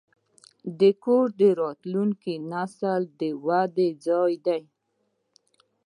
کور 1.03 1.25
د 1.41 1.41
راتلونکي 1.61 2.33
نسل 2.51 3.01
د 3.19 3.21
ودې 3.45 3.89
ځای 4.05 4.33
دی. 4.45 4.61